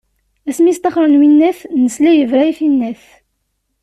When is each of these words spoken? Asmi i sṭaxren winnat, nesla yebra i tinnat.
Asmi 0.49 0.69
i 0.71 0.77
sṭaxren 0.77 1.19
winnat, 1.19 1.59
nesla 1.83 2.11
yebra 2.13 2.43
i 2.49 2.53
tinnat. 2.59 3.03